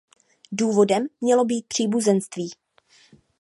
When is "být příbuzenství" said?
1.45-2.51